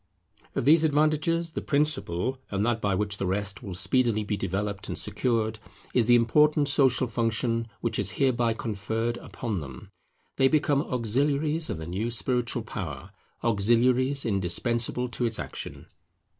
[0.55, 4.87] Of these advantages, the principal, and that by which the rest will speedily be developed
[4.87, 5.59] and secured,
[5.93, 9.89] is the important social function which is hereby conferred upon them.
[10.37, 13.11] They become auxiliaries of the new spiritual power;
[13.43, 15.85] auxiliaries indispensable to its action.